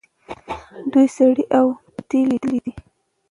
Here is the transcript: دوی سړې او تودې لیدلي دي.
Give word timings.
دوی 0.91 1.07
سړې 1.17 1.43
او 1.57 1.65
تودې 1.95 2.19
لیدلي 2.29 2.59
دي. 2.65 2.71